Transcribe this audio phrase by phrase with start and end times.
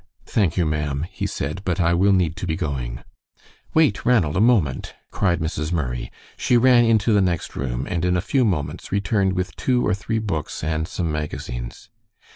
[0.25, 3.03] "Thank you, ma'am," he said, "but I will need to be going."
[3.75, 5.71] "Wait, Ranald, a moment," cried Mrs.
[5.71, 6.11] Murray.
[6.35, 9.93] She ran into the next room, and in a few moments returned with two or
[9.93, 11.91] three books and some magazines.